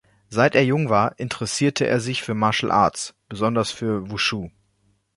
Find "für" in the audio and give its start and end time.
2.23-2.33, 3.69-4.09